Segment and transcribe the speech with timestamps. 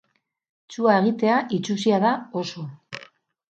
[0.69, 2.67] Txua egitea itsusia da, oso.